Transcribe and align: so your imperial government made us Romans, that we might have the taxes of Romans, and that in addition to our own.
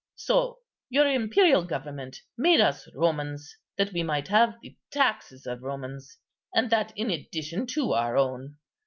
so 0.15 0.57
your 0.89 1.05
imperial 1.07 1.63
government 1.63 2.19
made 2.35 2.59
us 2.59 2.89
Romans, 2.95 3.55
that 3.77 3.93
we 3.93 4.01
might 4.01 4.27
have 4.29 4.55
the 4.63 4.75
taxes 4.89 5.45
of 5.45 5.61
Romans, 5.61 6.17
and 6.55 6.71
that 6.71 6.91
in 6.97 7.11
addition 7.11 7.67
to 7.67 7.93
our 7.93 8.17
own. 8.17 8.57